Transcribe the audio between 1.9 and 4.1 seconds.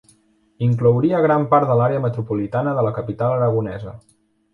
metropolitana de la capital aragonesa.